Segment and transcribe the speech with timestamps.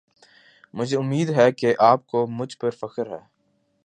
[0.73, 3.21] مجھے اُمّید ہے کی اپ کو مجھ پر فخر ہے۔